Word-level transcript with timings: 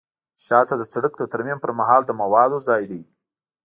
شانه 0.45 0.75
د 0.79 0.83
سرک 0.93 1.13
د 1.17 1.23
ترمیم 1.31 1.57
پر 1.61 1.71
مهال 1.79 2.01
د 2.05 2.11
موادو 2.21 2.57
ځای 2.67 2.83
دی 2.91 3.01